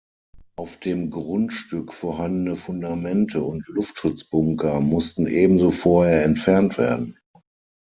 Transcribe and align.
Auf 0.55 0.79
dem 0.79 1.11
Grundstück 1.11 1.93
vorhandene 1.93 2.55
Fundamente 2.55 3.43
und 3.43 3.67
Luftschutzbunker 3.67 4.79
mussten 4.81 5.27
ebenso 5.27 5.69
vorher 5.69 6.25
entfernt 6.25 6.79
werden. 6.79 7.19